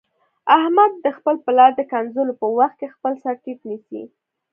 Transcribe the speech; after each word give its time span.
احمد 0.57 0.91
د 1.05 1.07
خپل 1.17 1.35
پلار 1.45 1.71
د 1.75 1.81
کنځلو 1.91 2.33
په 2.41 2.47
وخت 2.57 2.75
کې 2.79 2.93
خپل 2.95 3.13
سرټیټ 3.23 3.59
نیسي. 3.69 4.03